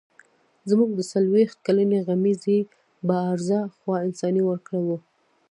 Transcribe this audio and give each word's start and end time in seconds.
زموږ 0.69 0.89
د 0.95 1.01
څلوېښت 1.11 1.57
کلنې 1.65 1.99
غمیزې 2.07 2.59
بارزه 3.07 3.59
خوا 3.77 3.97
انساني 4.07 4.41
ورکه 4.45 4.77
وه. 4.85 4.97